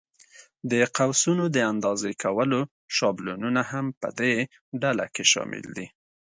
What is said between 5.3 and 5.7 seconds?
شامل